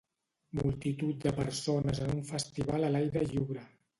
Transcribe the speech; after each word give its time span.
Multitud 0.59 1.19
de 1.25 1.33
persones 1.41 2.01
en 2.05 2.15
un 2.15 2.25
festival 2.31 2.87
a 2.89 2.93
l'aire 2.97 3.27
lliure. 3.35 3.67